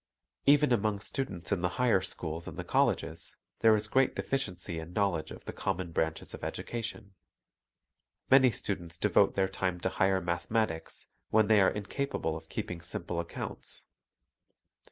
[0.47, 4.93] Even among students in the higher schools and the colleges, there is great deficiency in
[4.93, 7.13] knowledge of the common branches of education.
[8.27, 12.81] Many students devote their time to higher mathematics, when they are incapable of keep ing
[12.81, 13.83] simple accounts.